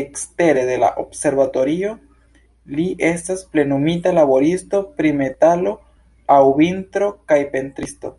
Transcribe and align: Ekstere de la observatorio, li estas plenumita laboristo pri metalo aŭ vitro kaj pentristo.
Ekstere 0.00 0.64
de 0.70 0.78
la 0.84 0.88
observatorio, 1.02 1.92
li 2.80 2.88
estas 3.10 3.46
plenumita 3.54 4.16
laboristo 4.18 4.84
pri 5.00 5.16
metalo 5.22 5.78
aŭ 6.40 6.44
vitro 6.62 7.14
kaj 7.32 7.44
pentristo. 7.58 8.16